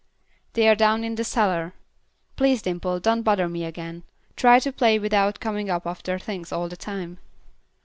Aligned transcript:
"They 0.53 0.67
are 0.67 0.73
down 0.73 1.03
in 1.03 1.13
the 1.13 1.23
cellar. 1.23 1.75
Please, 2.35 2.63
Dimple, 2.63 2.99
don't 3.01 3.21
bother 3.21 3.47
me 3.47 3.65
again. 3.65 4.01
Try 4.35 4.57
to 4.61 4.73
play 4.73 4.97
without 4.97 5.39
coming 5.39 5.69
up 5.69 5.85
after 5.85 6.17
things 6.17 6.51
all 6.51 6.67
the 6.67 6.75
time." 6.75 7.19